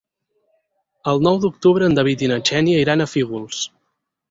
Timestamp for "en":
1.91-1.99